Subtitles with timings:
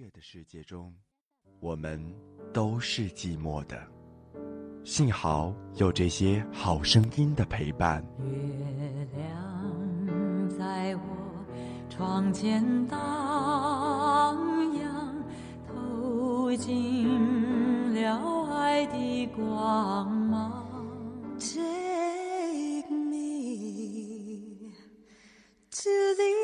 [0.00, 0.94] 乐的世界中，
[1.60, 2.02] 我们
[2.54, 3.86] 都是寂寞的。
[4.82, 8.02] 幸好有这些好声音的陪伴。
[8.18, 11.44] 月亮在我
[11.90, 12.98] 窗前荡
[14.78, 15.22] 漾，
[15.68, 20.66] 透进了爱的光芒。
[21.38, 24.72] Take me
[25.70, 26.39] to the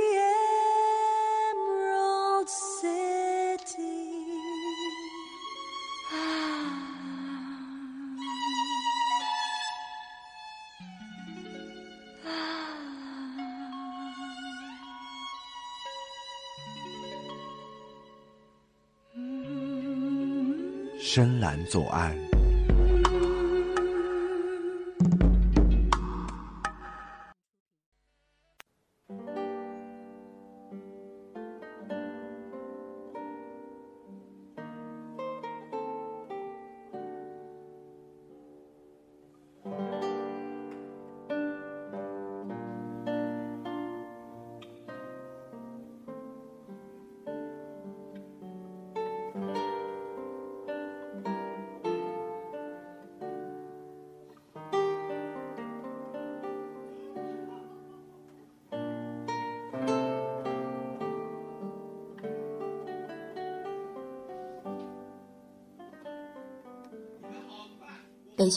[21.16, 22.25] 深蓝左岸。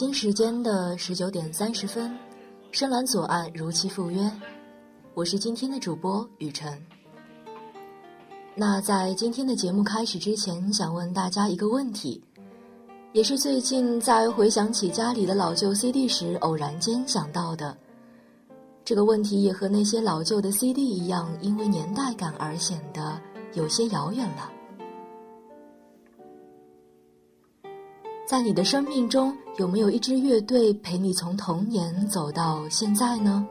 [0.00, 2.10] 京时间的十九点三十分，
[2.72, 4.32] 深蓝左岸如期赴约。
[5.12, 6.82] 我是今天的主播雨晨。
[8.54, 12.18] 那在今天的节目开始之前，想问大家一个问题，
[13.12, 17.76] 也是最近在回想起家里的老旧 CD 时偶然间想到的。
[18.86, 23.20] 这个问题也和那些老旧的 CD 一样，因为年代感而显得
[23.52, 24.50] 有些遥远了。
[28.30, 33.44] 在你的生命中，有没有一支乐队陪你从童年走到现在呢？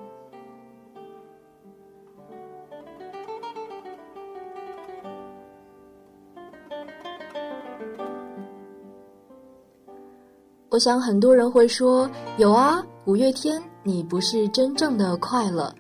[10.70, 15.76] 我想很多人会说有啊，五月天，你不是真正的快乐。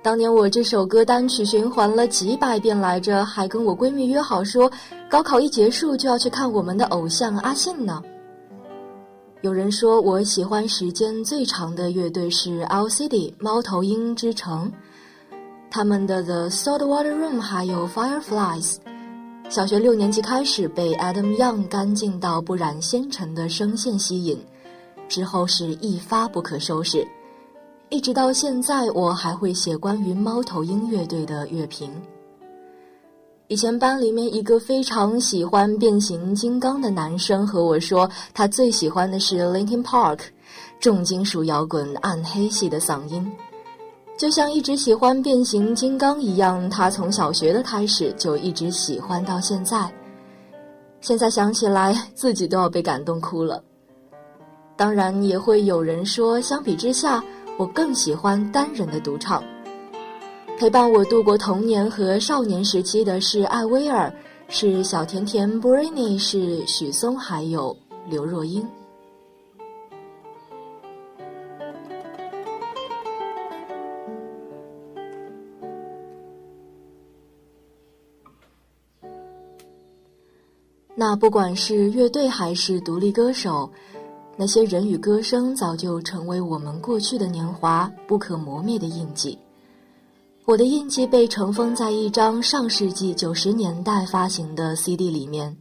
[0.00, 4.70] 当年我这首歌单曲循环了几百遍来着，还跟我闺蜜约好说，
[5.10, 8.00] 高考一结束就要去看我们的偶像阿信呢。
[9.44, 14.72] 有人说我喜欢时间最长的乐队是 LCD 猫头鹰之城，
[15.70, 18.76] 他们的 The Saltwater Room 还有 Fireflies。
[19.50, 24.42] 小学六年级开始被 Adam Young 干净到不染纤尘的声线吸引，
[25.10, 27.06] 之后是一发不可收拾，
[27.90, 31.90] 一直到现在我还会写关于猫头鹰乐队的乐评。
[33.48, 40.20] 以前班里面一个非常喜欢变形金刚的男生和我说，他最喜欢的是 Linkin Park，
[40.80, 43.30] 重金属摇滚暗黑系的嗓音。
[44.16, 49.92] 就像一直喜欢变形金刚一样，他从小学的开始就一直喜欢到现在。
[51.02, 53.62] 现在想起来，自己都要被感动哭了。
[54.74, 57.22] 当然，也会有人说，相比之下，
[57.58, 59.44] 我更喜欢单人的独唱。
[60.56, 64.10] 陪伴我度过童年和少年时期的是艾薇儿，
[64.48, 67.76] 是小甜甜 b r i n y 是许嵩，还有
[68.08, 68.66] 刘若英。
[80.94, 83.68] 那不管是乐队还是独立歌手，
[84.36, 89.36] 那些人与歌声早就成为我们过去的年华不可磨灭的印记。
[90.46, 95.56] 我的印记被尘封在一张上世纪九十年代发行的 CD 里面。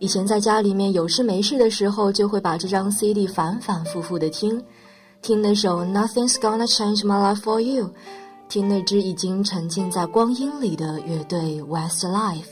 [0.00, 4.60] 以前在家里面有事没事的时候，就会把这张 CD 反反复复的听，
[5.22, 7.92] 听那首 Nothing's Gonna Change My Life For You，
[8.48, 12.48] 听那支已经沉浸在光阴里的乐队 Westlife。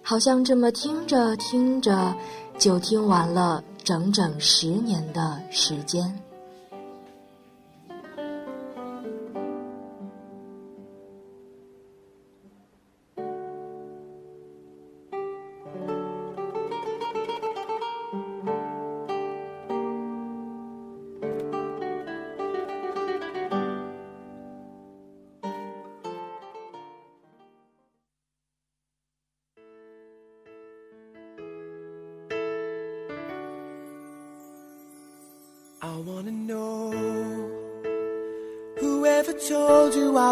[0.00, 2.14] 好像这么听着听着，
[2.56, 6.16] 就听完了整整十年的时间。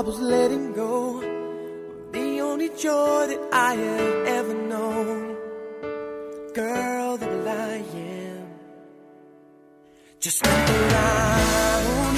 [0.04, 1.20] Was letting go.
[2.12, 5.36] The only joy that I have ever known.
[6.52, 8.46] Girl that I am.
[10.20, 12.16] Just look around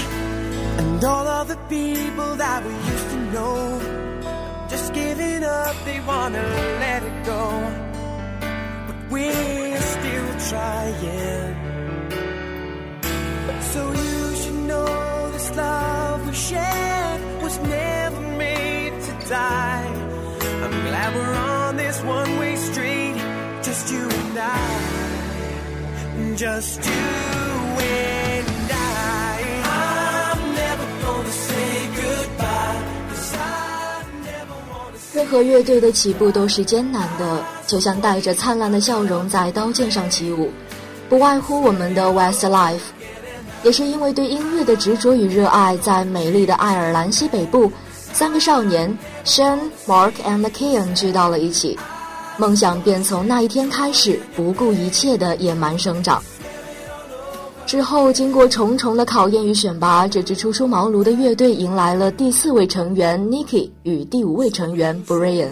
[0.81, 4.67] and all of the people that we used to know.
[4.69, 6.43] Just giving up, they wanna
[6.85, 7.43] let it go.
[8.87, 11.57] But we're still trying.
[13.73, 14.06] So
[26.37, 26.93] Just you
[27.81, 29.41] and I.
[29.65, 32.77] I'm never gonna say goodbye,
[33.09, 40.53] 'cause I never wanna say 任何乐队的起步都是艰难的，就像带着灿烂的笑容在刀剑上起舞，
[41.09, 42.81] 不外乎我们的 Westlife。
[43.63, 47.73] 也是因为对音乐的执着与热爱，在美丽的爱尔兰西北部，
[48.13, 48.95] 三个少年
[49.25, 51.79] Sean、Mark and Kian 聚到了一起，
[52.39, 56.23] 梦想便从那一天开始不顾一切的野蛮生长。
[57.65, 65.49] 之后，经过重重的考验与选拔，这支初出茅庐的乐队迎来了第四位成员 Nicky 与第五位成员 Brian。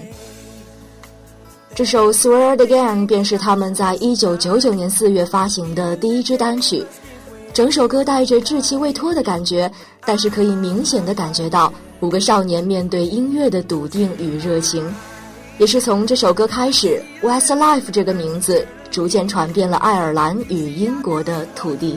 [1.75, 6.85] 这首《Swear Again》便是他们在一九九九年四月发行的第一支单曲。
[7.53, 9.69] 整首歌带着稚气未脱的感觉，
[10.05, 14.85] 但是可以明显的感觉到五个少年面对音乐的笃定与热情。
[15.59, 21.97] 也是从这首歌开始，Westlife 这个名字逐渐传遍了爱尔兰与英国的土地。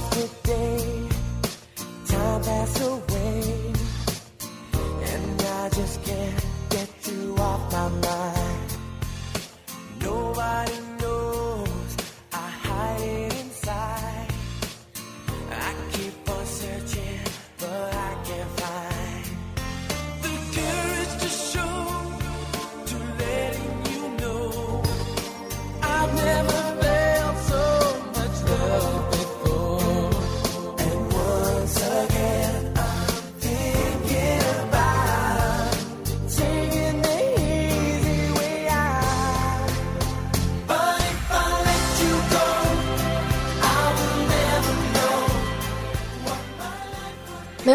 [0.00, 0.99] After day,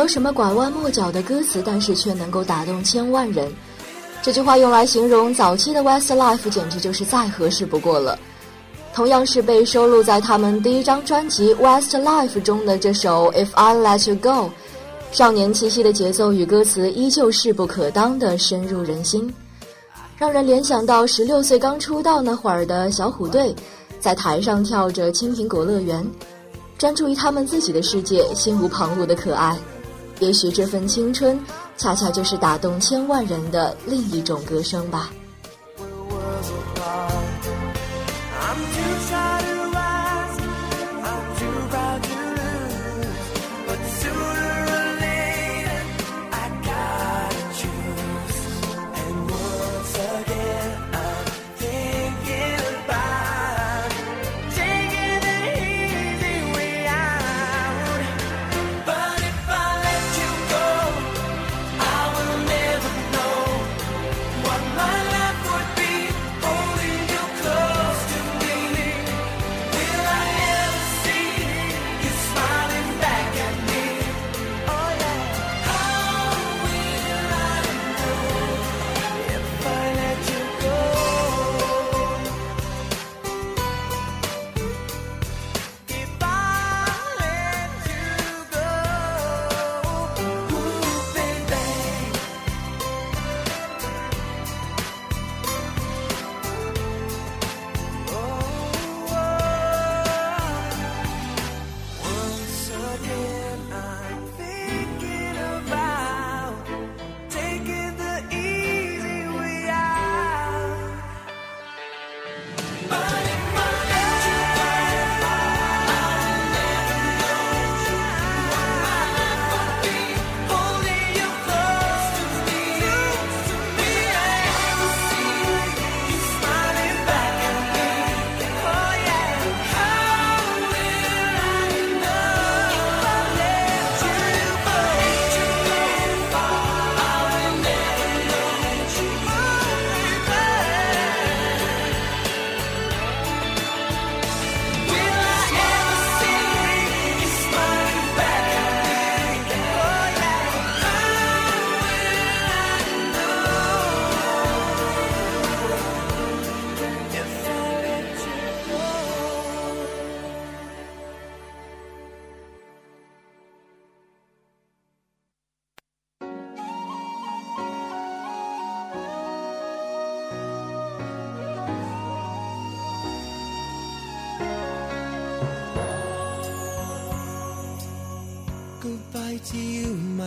[0.05, 3.51] 有什么拐弯抹角的歌词，但是却能够打动千万人。
[4.21, 8.15] 这句话用来形容早期的 Westlife，简直就是再合适不过了。
[8.93, 14.29] 同样是被收录在他们第一张专辑《Westlife》中的这首《If I Let You Go》，
[15.11, 19.33] 少年气息的节奏与歌词依旧势不可当的深入人心，
[20.19, 23.55] 让人联想到十六岁刚出道那会儿的小虎队，
[23.99, 26.03] 在台上跳着《青苹果乐园》，
[26.77, 29.57] 专注于他们自己的世界，心无旁骛的可爱。
[30.19, 31.39] 也许这份青春，
[31.77, 35.09] 恰恰就是打动千万人的另一种歌声吧。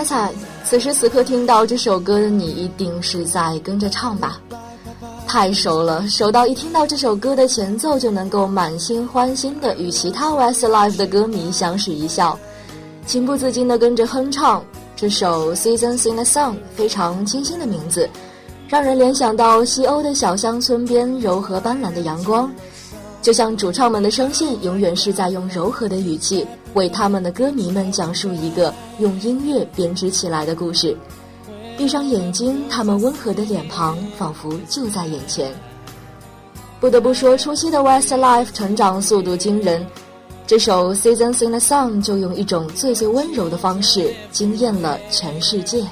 [0.00, 0.32] 猜猜，
[0.64, 4.40] 此时此刻听到这首歌的你，一定是在跟着唱吧？
[5.26, 12.38] 太熟了，熟到一听到这首歌的前奏就能够满心欢欣的与其他 Westlife 的歌迷相视一笑，
[13.04, 14.64] 情不自禁的跟着哼唱。
[14.96, 18.08] 这首《Seasons in the Sun》非常清新的名字，
[18.68, 22.50] 让人联想到西欧的小乡村边柔和斑斓的阳光，
[23.20, 30.96] 就像主唱们的声线永远是在用柔和的语气为他们的歌迷们讲述一个用音乐编织起来的故事。
[31.76, 35.50] 闭上眼睛，他们温和的脸庞仿佛就在眼前。
[36.78, 39.86] 不得不说，初期的 Westlife 成长速度惊人，
[40.46, 45.84] 这首《Seasons in the Sun》就用一种最最温柔的方式惊艳了全世界。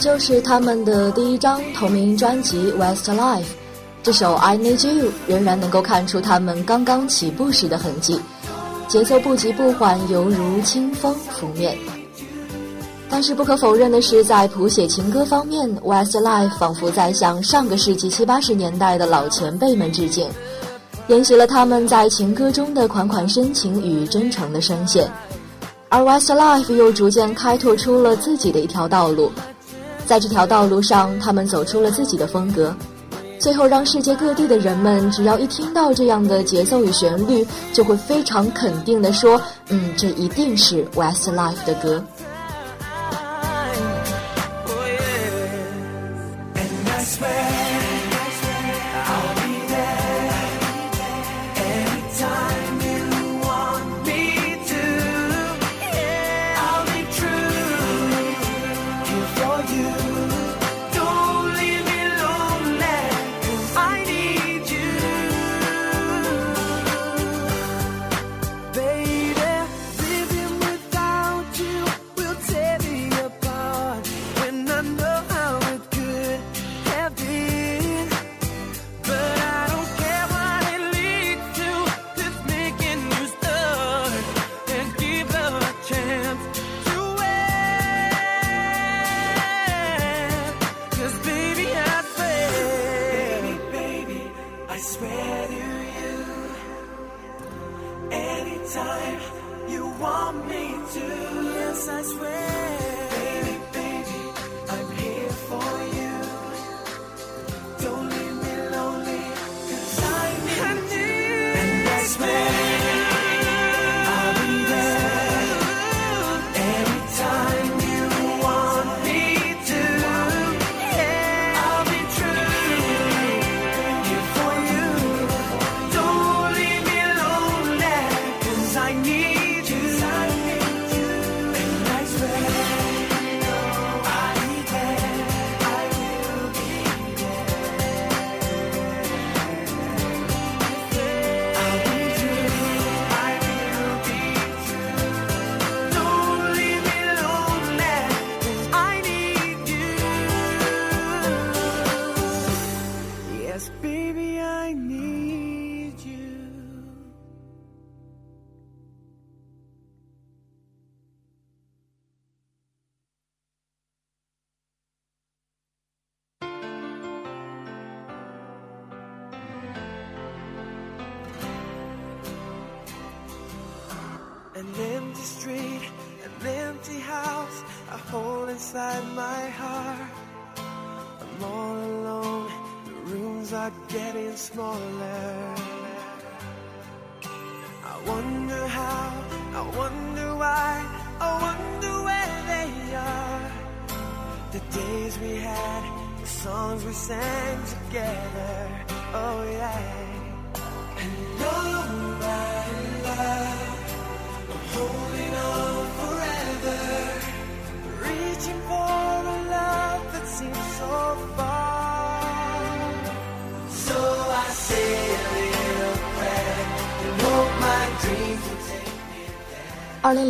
[0.00, 3.44] 就是他们的第一张同名专辑 westlife
[4.02, 8.18] 这首 i need you 仍然能够看出他们刚刚起步时的痕迹
[8.88, 11.76] 节奏不急不缓犹如清风拂面。
[13.10, 20.26] 但是不可否认的是在谱写情歌方面 westlife 仿佛在向上个世纪七八十年代的老前辈们致敬
[21.08, 25.10] 沿袭了他们在情歌中的款款深情与真诚的声线。
[25.90, 29.30] 而 westlife 又逐渐开拓出了自己的一条道路
[30.10, 32.74] 在这条道路上他们走出了自己的风格。
[33.38, 42.02] 最后让世界各地的人们只要一听到这样的节奏与旋律就会非常肯定的说嗯这一定是 westlife 的歌。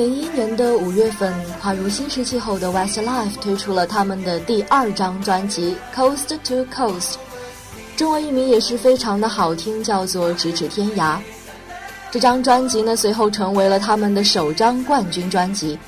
[0.01, 7.13] 零一年的五月份，跨入新世纪后的 Westlife 推出了他们的第二张专辑《Coast to Coast》，
[7.99, 11.17] 中文译名也是非常的好听，叫做《咫尺天涯》。
[12.11, 15.79] 这张专辑呢，随后成为了他们的首张冠军专辑。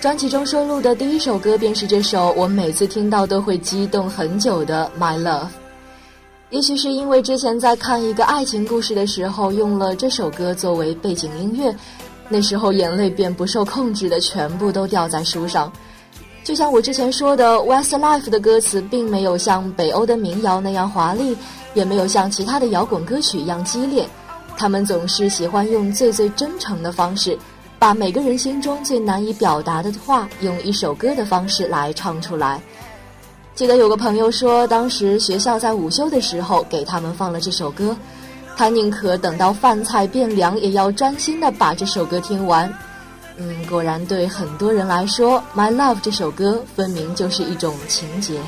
[0.00, 5.42] 专辑中收录的第一首歌便是这首我每次听到都会激动很久的《My Love》。
[6.50, 11.74] 也许是因为之前在看一个爱情故事的时候用了这首歌作为背景音乐，
[12.28, 15.72] 那时候眼泪便不受控制的全部都掉在书上。
[16.44, 21.36] 就像我之前说的，Westlife 的歌词并没有像北欧的民谣那样华丽，
[21.74, 24.08] 也没有像其他的摇滚歌曲一样激烈。
[24.56, 27.36] 他们总是喜欢用最最真诚的方式，
[27.78, 32.60] 把每个人心中最难以表达的话，用一首歌的方式来唱出来。
[33.54, 37.96] 记得有个朋友说，当时学校在午休的时候给他们放了这首歌，
[38.56, 42.72] 他宁可等到饭菜变凉，也要专心的把这首歌听完。
[43.36, 48.40] 嗯，果然对很多人来说，《My Love》这首歌分明就是一种情节。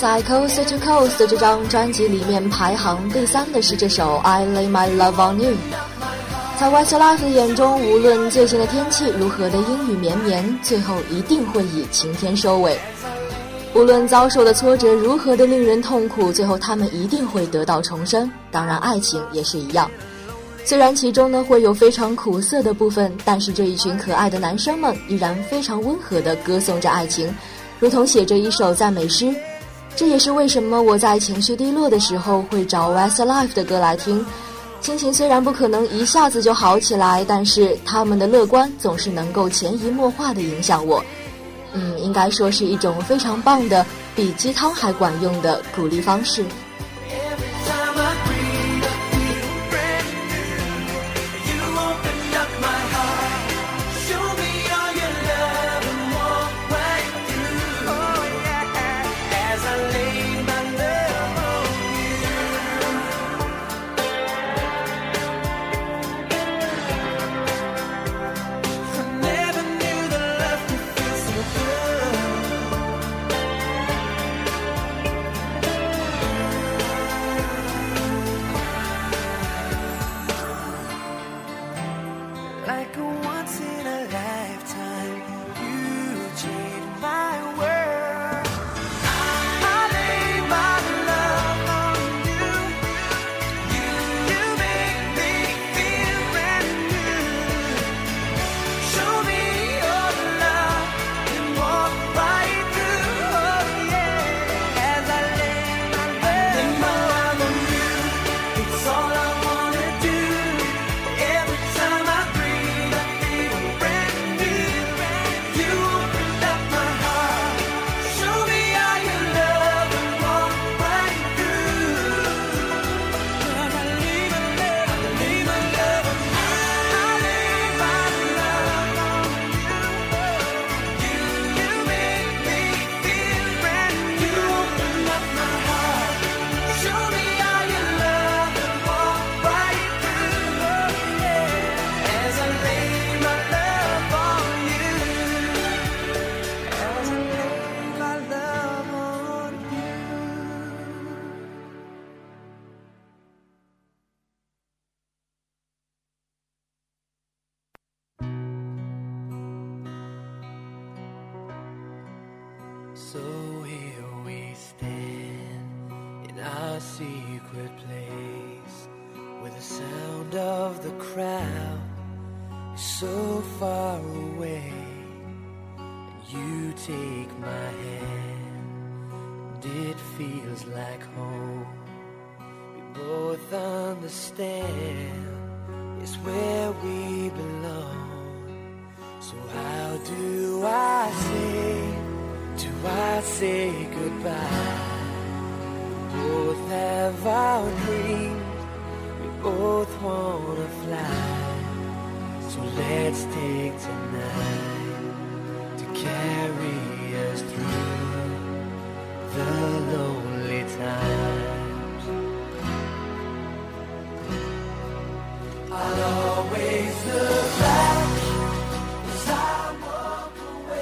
[0.00, 5.50] 在《Coast to Coast》这张专辑里面排行第三的是这首《I Lay My Love on You》。
[6.58, 12.78] 在 Westlife 的眼中，无论最近的天气如何的阴雨绵绵，最后一定会以晴天收尾。
[13.74, 18.30] 无论遭受的挫折如何的令人痛苦，最后他们一定会得到重生。
[18.50, 19.90] 当然，爱情也是一样。
[20.64, 27.34] 虽然其中呢会有非常苦涩的部分，但是这一群可爱的男生们依然非常温和地歌颂着爱情，
[27.80, 29.34] 如同写着一首赞美诗。
[29.96, 34.24] 这也是为什么我在情绪低落的时候会找 Westlife 的歌来听。
[34.80, 41.04] 心情虽然不可能一下子就好起来，但是他们的乐观总是能够潜移默化地影响我。
[41.72, 46.44] 嗯，应该说是一种非常棒的、比鸡汤还管用的鼓励方式。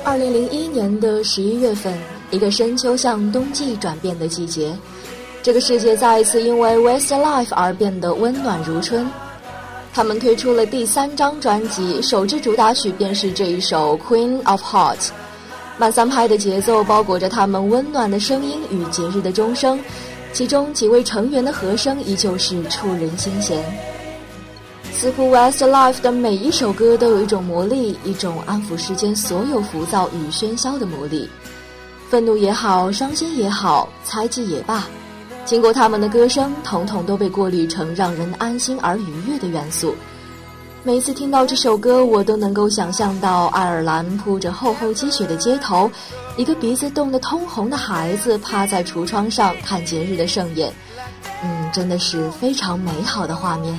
[0.08, 1.92] 二零零一年的十一月份，
[2.30, 4.74] 一个深秋向冬季转变的季节，
[5.42, 9.06] 这个世界再一次因为 Westlife 而变得温暖如春。
[9.92, 15.08] 他们推出了第三张专辑，首支主打曲便是这一首《Queen of Hearts》。
[15.76, 19.78] 慢三拍的节奏包裹着他们温暖的声音与节日的钟声，
[20.32, 23.62] 其中几位成员的和声依旧是触人心弦。
[24.98, 31.30] 似乎 Westlife 的每一首歌都有一种魔力，一种安抚世间所有浮躁与喧嚣的魔力。
[32.10, 34.88] 愤怒也好，伤心也好，猜忌也罢，
[35.44, 39.94] 经过他们的歌声，统统都被过滤成让人安心而愉悦的元素。
[40.82, 45.88] 每次听到这首歌，我都能够想象到爱尔兰铺着厚厚积雪的街头，
[46.36, 50.72] 一个鼻子冻得通红的孩子趴在橱窗上看节日的盛宴。
[51.44, 53.78] 嗯，真的是非常美好的画面。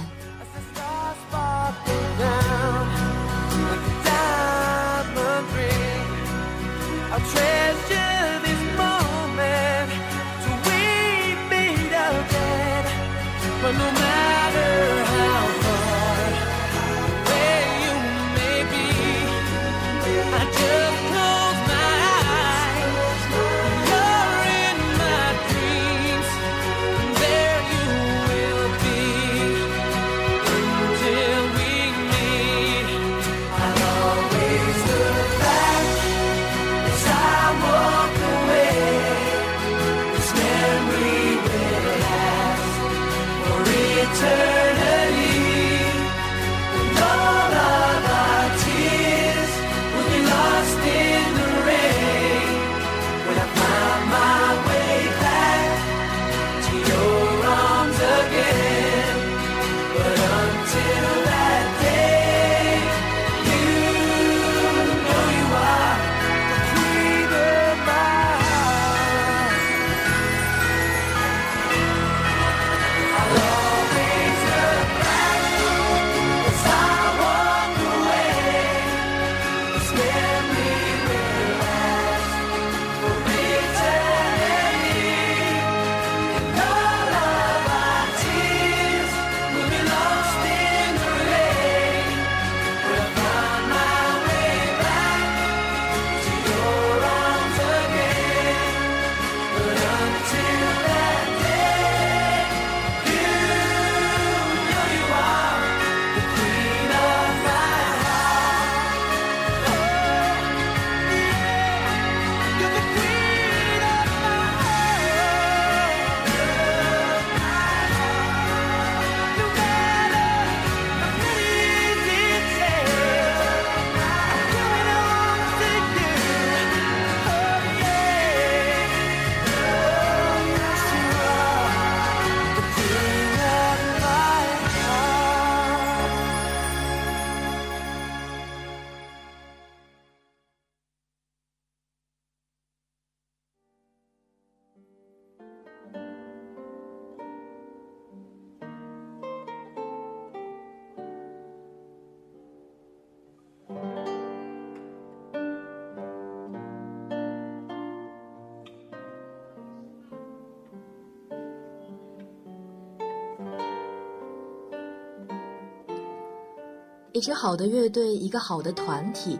[167.20, 169.38] 一支好的乐队，一个好的团体，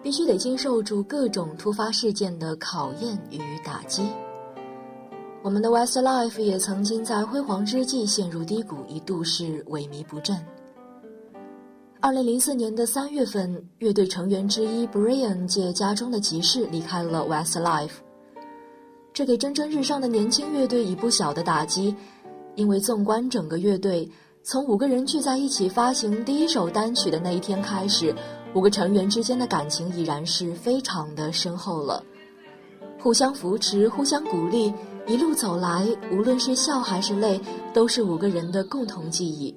[0.00, 4.08] 必须得经受住各种突发事件的考验与打击。
[5.42, 10.36] 我们的 Westlife 也曾经在辉煌之际陷入低谷，一度是萎靡不振。
[11.98, 17.94] 二零零四年的三月份，乐队成员之一 Brian 借家中的急事离开了 Westlife，
[19.12, 21.92] 这给蒸蒸日上的年轻乐队以不小的打击，
[22.54, 24.08] 因为纵观整个乐队。
[24.48, 28.14] 从五个人聚在一起发行第一首单曲的那一天开始，
[28.54, 32.00] 五个成员之间的感情已然是非常的深厚了，
[33.00, 34.72] 互相扶持，互相鼓励，
[35.08, 37.40] 一路走来，无论是笑还是泪，
[37.74, 39.52] 都是五个人的共同记忆。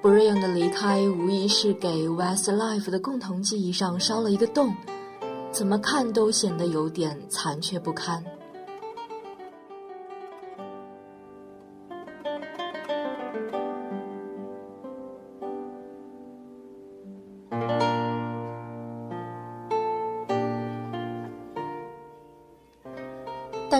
[0.00, 4.72] Brian 的离开无疑是给 Westlife 的共同记忆上烧了一个洞，
[5.50, 8.22] 怎么看都显得有点残缺不堪。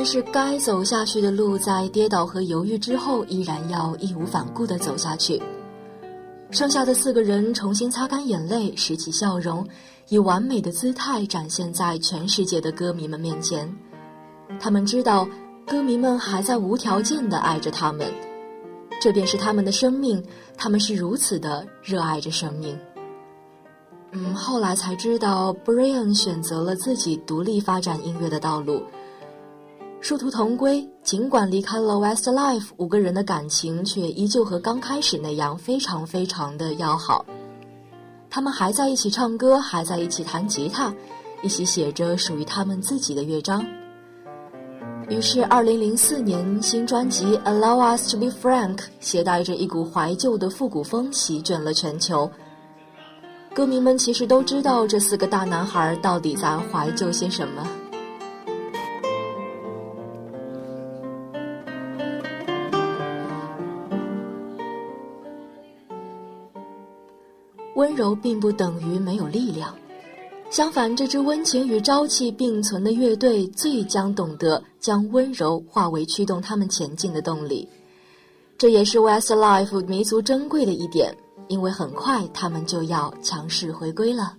[0.02, 5.40] 但是，该走下去的路，在跌倒和犹豫之后，依然要义无反顾地走下去。
[6.50, 9.64] 剩下的四个人重新擦干眼泪，拾起笑容，
[10.08, 13.72] 以完美的姿态展现在全世界的歌迷们面前。
[14.58, 15.24] 他们知道，
[15.68, 18.12] 歌迷们还在无条件地爱着他们，
[19.00, 20.20] 这便是他们的生命。
[20.56, 22.76] 他们是如此的热爱着生命。
[24.10, 28.82] 嗯，后来才知道，Brian 选择了自己独立发展音乐的道路。
[30.02, 37.24] 殊途同归，尽管离开了 Westlife，五个人的感情却依旧和刚开始那样非常非常的要好。
[38.28, 40.92] 他们还在一起唱歌，还在一起弹吉他，
[41.40, 43.64] 一起写着属于他们自己的乐章。
[45.08, 52.28] 于是，2004年新专辑《Allow Us to Be Frank》携带着一股怀旧的复古风席卷了全球。
[53.54, 57.64] 歌迷们其实都知道这四个大男孩到底在怀旧些什么。
[67.92, 69.74] 温柔并不等于没有力量，
[70.50, 77.68] 相反，这支温情与朝气并存的乐队最将懂得将温柔化为驱动他们前进的动力。
[78.56, 81.14] 这也是 Westlife 弥足珍贵的一点，
[81.48, 84.38] 因为很快他们就要强势回归了。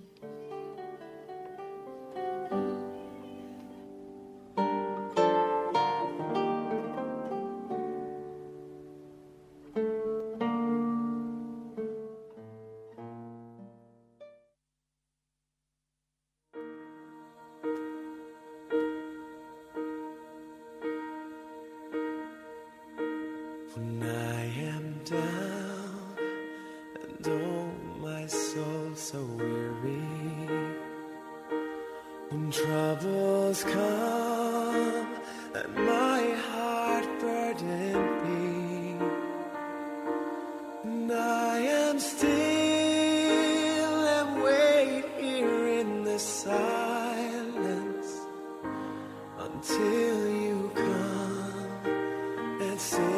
[52.76, 53.13] See.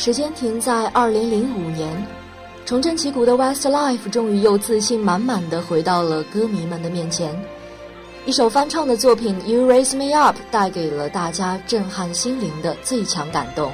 [0.00, 1.94] 时间停在二零零五年，
[2.64, 7.38] 重振旗鼓的 Westlife 终于又自信满满的回到了歌迷们的面前。
[8.24, 13.70] 一首翻唱的作品《You Raise Me Up》带给了大家震撼心灵的最强感动。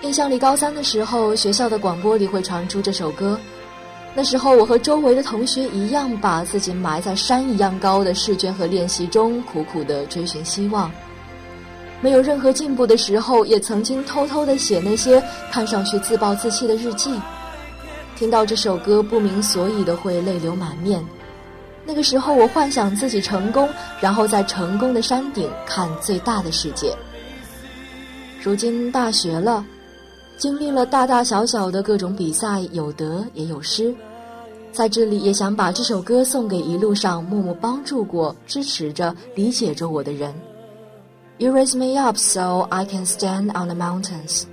[0.00, 3.38] 印象里，高三的时候，学校的广播里会传出这首歌。
[4.14, 10.90] 那时候，我和周围的同学一样，把自己埋在山一样高的试卷和练习中，苦苦的追寻希望。
[12.02, 17.10] 没有任何进步的时候，也曾经偷偷的写那些看上去自暴自弃的日记。
[18.16, 21.02] 听到这首歌，不明所以的会泪流满面。
[21.84, 23.68] 那个时候，我幻想自己成功，
[24.00, 26.94] 然后在成功的山顶看最大的世界。
[28.42, 29.64] 如今大学了，
[30.36, 33.94] 经历了大大小小的各种比赛，有得也有失。
[34.72, 40.34] 在这里也想把这首歌送给一路上默默帮助过、支持着、理解着我的人。
[41.37, 44.43] You raise me up so I can stand on the mountains。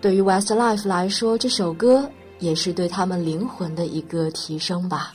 [0.00, 2.08] 对于 Westlife 来说，这首歌
[2.38, 5.12] 也是对他们灵魂的一个提升吧。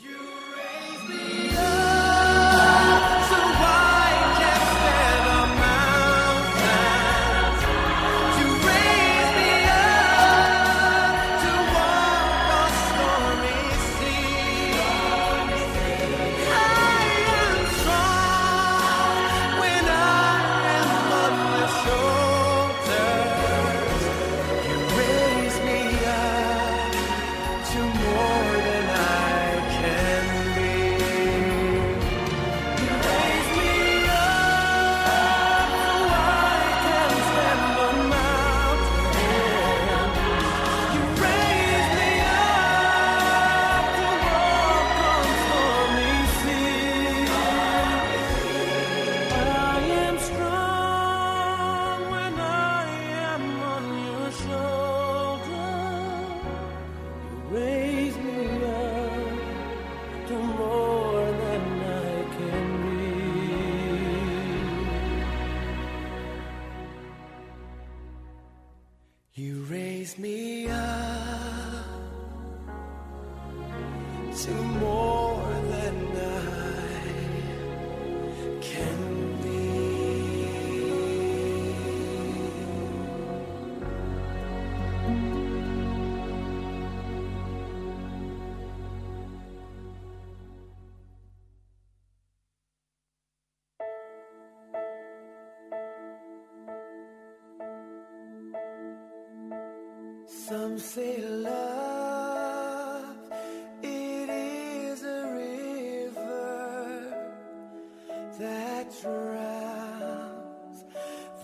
[108.83, 110.85] That drowns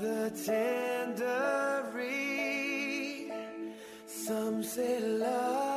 [0.01, 3.32] the tender reed.
[4.07, 5.67] Some say love,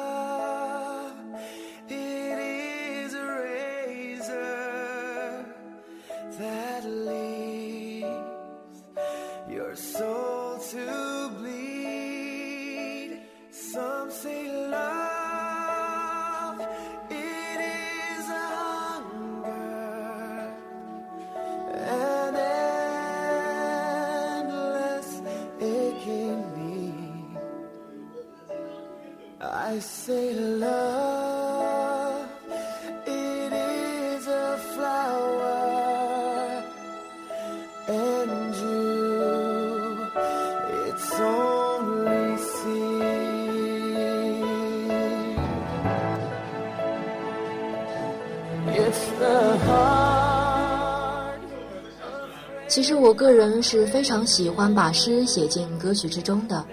[52.81, 56.65] 其实我个人是非常喜欢把诗写进歌曲之中的，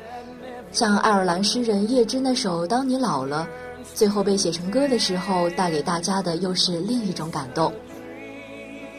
[0.72, 3.46] 像爱尔兰诗人叶芝那首《当你老了》，
[3.94, 7.70] 最后被写成歌的时候，带给大家的又是另一种感动。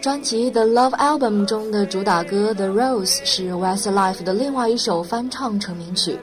[0.02, 6.20] 专辑《The Love Album》中的主打歌《The Rose》是 Westlife 的另外一首翻唱成名曲，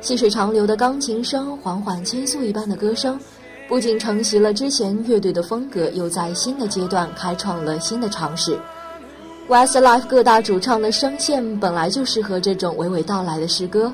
[0.00, 3.20] 细水长流的钢琴声，缓缓倾诉一般的歌声，
[3.68, 8.58] 不仅承袭了之前乐队的风格，又在新的阶段开创了新的尝试。
[9.46, 13.92] Westlife 各大主唱的声线本来就适合这种娓娓道来的诗歌，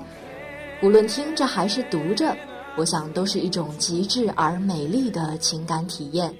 [0.80, 2.36] 无论听着还是读着，
[2.76, 6.32] 我想都是一种极致而美丽的情感体验。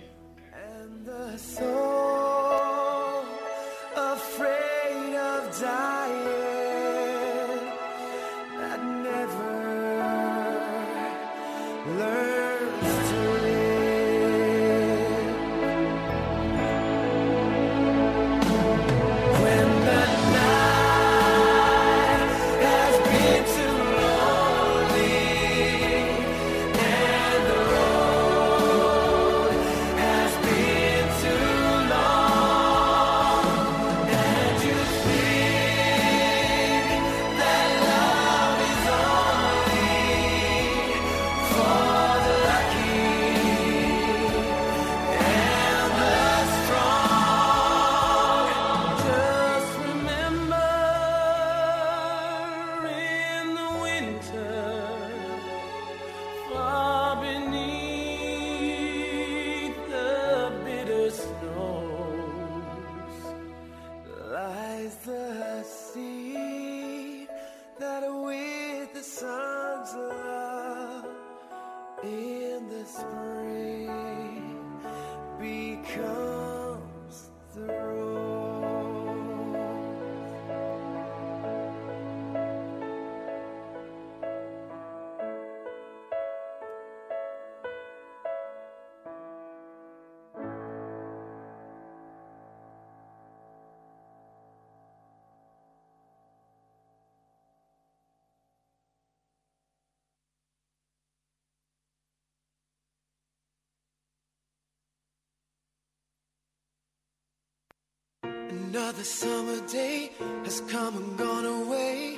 [108.70, 110.12] Another summer day
[110.44, 112.16] has come and gone away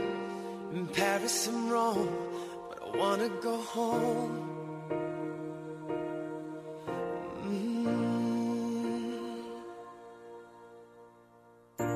[0.75, 2.15] in Paris and Rome,
[2.69, 4.35] but I wanna go home.
[7.47, 8.03] Mm.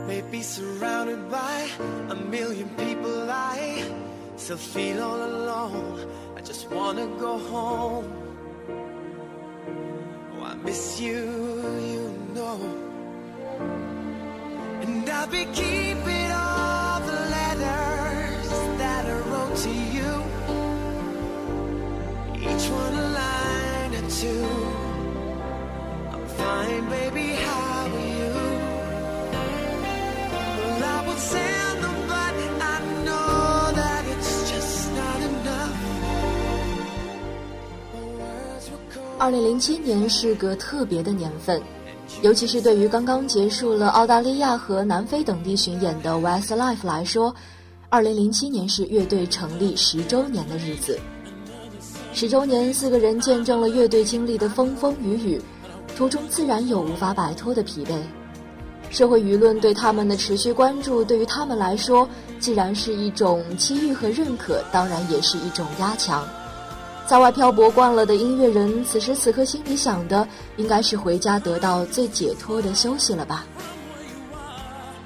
[0.07, 1.69] Maybe surrounded by
[2.09, 3.85] a million people, I
[4.37, 6.09] still feel all alone.
[6.35, 8.11] I just wanna go home.
[10.33, 11.27] Oh, I miss you,
[11.93, 12.86] you know.
[39.19, 41.61] 二零零七年是个特别的年份，
[42.23, 47.35] 尤其是对于刚刚结束了澳大利亚和南非等地巡演的 Westlife 来说，
[47.89, 50.99] 二零零七年是乐队成立十周年的日子。
[52.13, 55.41] 十周年，四个人见证了乐队经历的风风雨雨，
[55.95, 57.95] 途中自然有无法摆脱的疲惫。
[58.89, 62.09] 社会舆论对他们的持续关注，对于他们来说，
[62.41, 66.27] 既然是一种机遇和认可，当然也是一种压强。
[67.07, 70.27] 在外漂泊惯了的音乐人，此时此刻心里想的，
[70.57, 73.45] 应该是回家得到最解脱的休息了吧。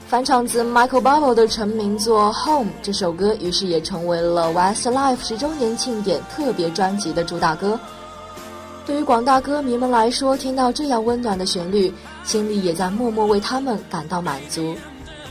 [0.09, 7.79] 翻唱自 Michael Bublé 的成名作《Home》这首歌，于是也成为了 Westlife 十周年庆典特别专辑的主打歌。
[8.87, 11.93] 对于广大歌迷们来说，听到这样温暖的旋律，
[12.25, 14.75] 心里也在默默为他们感到满足。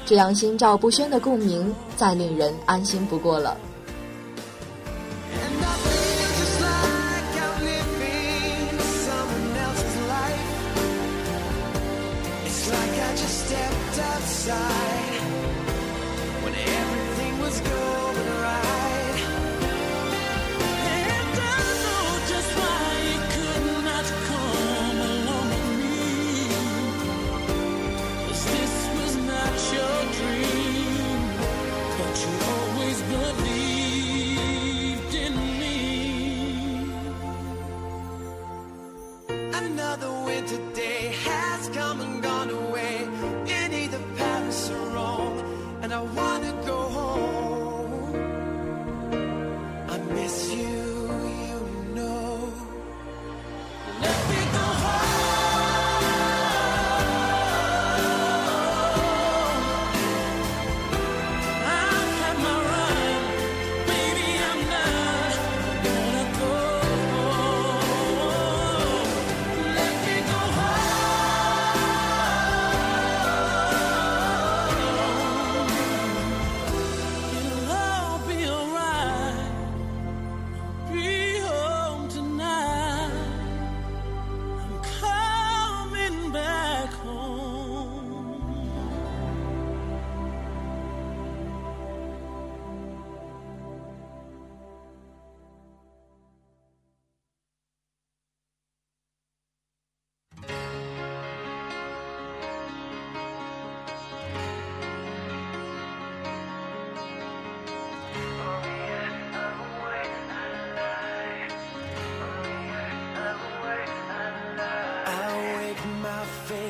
[0.06, 3.58] 这样心照不宣的共鸣，再令人安心不过了。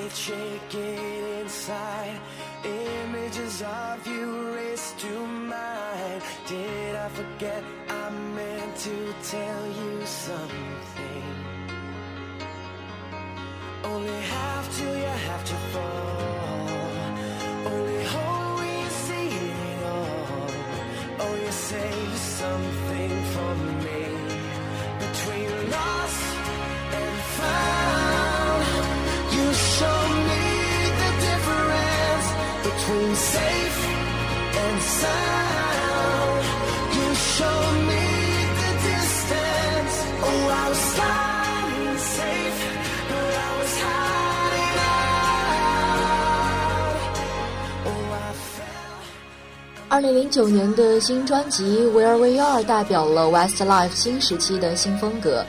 [0.10, 2.20] Faith shaking inside.
[2.64, 6.22] Images of you race to mind.
[6.47, 11.24] Did I forget I meant to tell you something?
[13.84, 16.70] Only half till you have to fall.
[17.66, 19.30] Only hope you see
[19.72, 20.47] it all.
[21.20, 23.55] Oh, you save something for
[23.86, 24.01] me
[24.99, 26.24] between lost
[26.93, 27.68] and found.
[32.88, 33.78] between safe
[34.64, 36.42] and sound.
[36.97, 38.07] You show me
[38.61, 39.95] the distance.
[40.24, 42.59] Oh, I was sliding safe,
[43.11, 45.84] but I was hiding out.
[47.90, 49.05] Oh, I fell.
[49.90, 55.45] 二零零九年的新专辑《Where We Are》代表了 Westlife 新时期的新风格。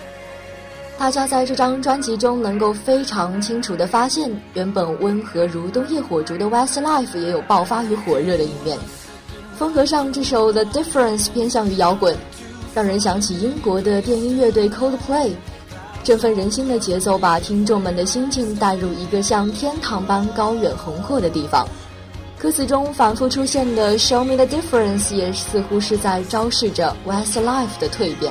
[1.00, 8.76] 大家在这张专辑中能够非常清楚地发现，原本温和如冬夜火烛的 Westlife 也有爆发与火热的一面。
[9.56, 12.14] 风格上，这首《The Difference》偏向于摇滚，
[12.74, 15.30] 让人想起英国的电音乐队 Coldplay。
[16.04, 21.66] 振奋人心的节奏把听众们的心境带入一个像天堂般高远宏阔的地方。
[22.38, 28.30] 歌词中反复出现的 “Show me the difference” 也似乎是在昭示着 Westlife 的蜕变。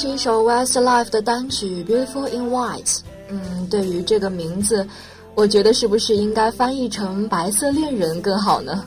[0.00, 2.86] 是一首 Westlife 的单曲《Beautiful in White》。
[3.28, 4.86] 嗯，对于这个名字，
[5.34, 8.82] 我觉得是不是应该翻译成“白色恋人”更好呢？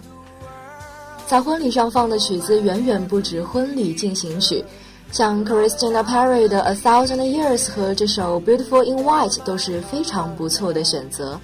[1.28, 4.66] 在婚礼上放的曲子远远不止婚礼进行曲，
[5.12, 11.40] 像 Christina Perri 的《A Thousand Years》和这首《Beautiful in White》都是非常不错的选择。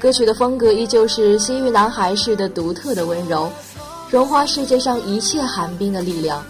[0.00, 3.52] 歌曲的风格依旧是西域男孩式的独特的温柔，
[4.10, 6.44] 融化世界上一切寒冰的力量。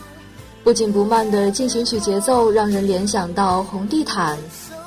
[0.62, 4.38] 不紧不慢的进行曲节奏，让人联想到红地毯、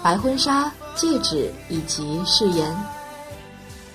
[0.03, 2.73] 白婚纱、戒指以及誓言。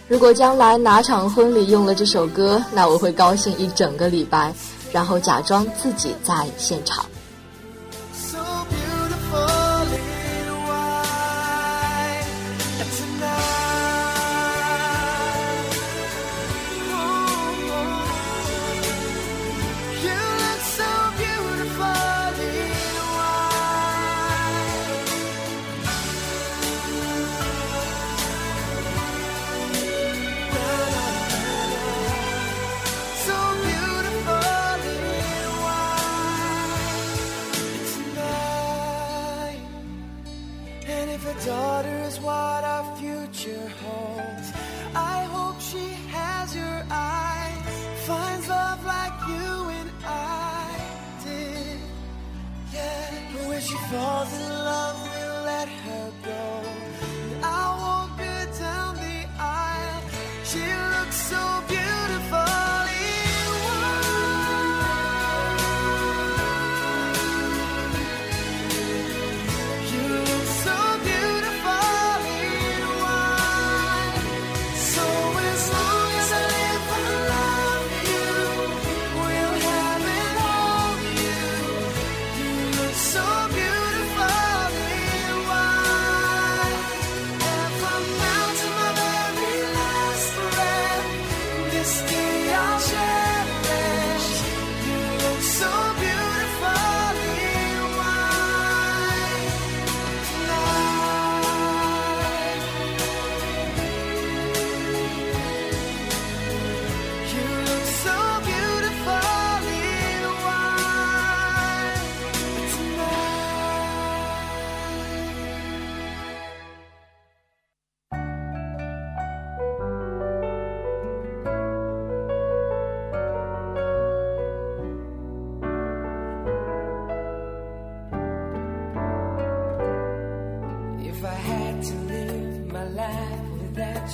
[0.08, 4.52] 如果将来哪场婚礼用了这首歌，那我会高兴一整个礼拜，
[4.90, 7.04] 然后假装自己在现场。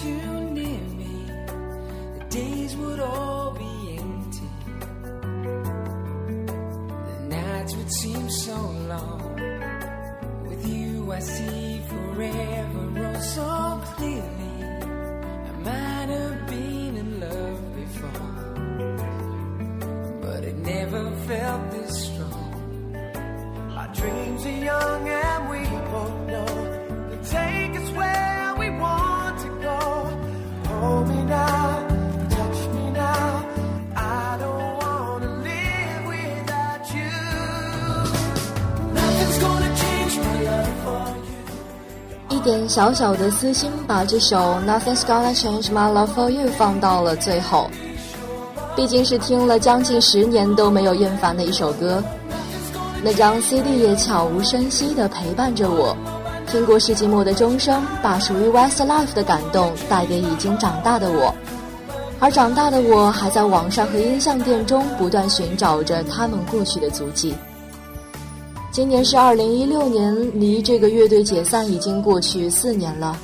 [0.02, 0.16] You
[0.58, 1.26] near me,
[2.18, 4.48] the days would all be empty.
[7.10, 8.56] The nights would seem so
[8.92, 9.36] long.
[10.48, 13.63] With you, I see forever oh so
[42.68, 44.36] 小小的私心，把这首
[44.66, 47.70] 《Nothing's Gonna Change My Love for You》放到了最后。
[48.76, 52.02] 毕竟是听了将近十年都没有厌烦的一首歌，
[53.02, 55.96] 那张 CD 也悄无声息地陪伴着我。
[56.46, 61.34] 听过世纪末的钟声，把属于 Westlife 的感动带给已经长大的我，
[62.18, 67.34] 而长大的我还在网上和音像店中不断寻找着他们过去的足迹。
[68.74, 73.16] 今年是二零一六年，离这个乐队解散已经过去四年了。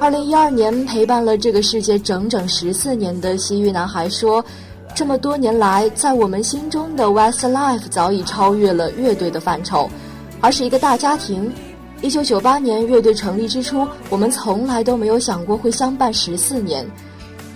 [0.00, 4.44] 二零一二年陪伴了这个世界整整十四年的西域男孩说
[4.92, 9.88] ：“这么多年来，在我们心中的 Westlife 早已超越了乐队的范畴，
[10.40, 11.48] 而是一个大家庭。
[12.02, 16.84] 一九九八年乐队成立之初，我们从来都没有想过会相伴十四年，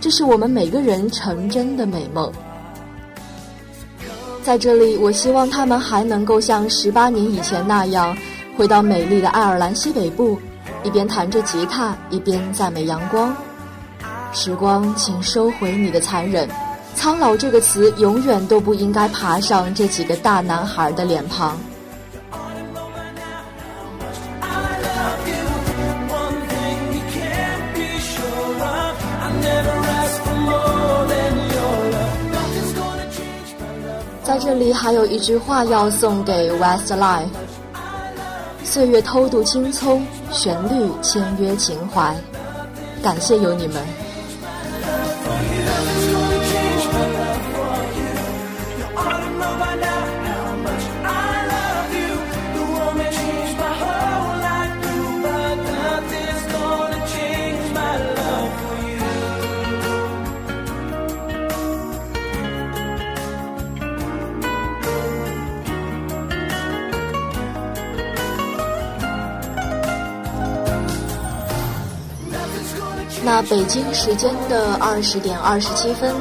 [0.00, 2.32] 这是我们每个人成真的美梦。”
[4.42, 8.16] 在这里，我希望他们还能够像十八年以前那样，
[8.56, 10.38] 回到美丽的爱尔兰西北部，
[10.82, 13.34] 一边弹着吉他，一边赞美阳光。
[14.32, 16.48] 时光，请收回你的残忍，
[16.94, 21.58] 苍老这个词永远都不应该爬上这几个大男孩的脸庞。
[34.42, 37.26] 这里还有一句话要送给 Westlife：
[38.64, 42.16] 岁月偷渡青葱，旋律签约情怀。
[43.02, 43.76] 感谢有你们。
[73.32, 76.12] 那北京时间的二十点二十七分，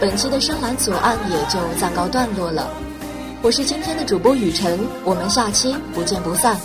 [0.00, 2.70] 本期的深蓝左岸也就暂告段落了。
[3.42, 6.58] 我是今天的主播雨辰，我们下期不见不散。